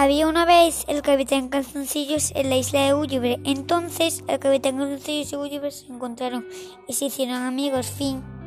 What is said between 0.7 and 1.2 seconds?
el